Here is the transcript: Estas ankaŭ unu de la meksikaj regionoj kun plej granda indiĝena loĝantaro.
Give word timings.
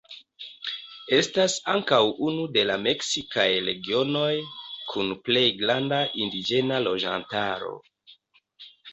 Estas 1.15 1.55
ankaŭ 1.73 1.97
unu 2.29 2.45
de 2.55 2.63
la 2.69 2.77
meksikaj 2.85 3.45
regionoj 3.67 4.31
kun 4.93 5.11
plej 5.27 5.43
granda 5.59 5.99
indiĝena 6.23 6.81
loĝantaro. 6.87 7.75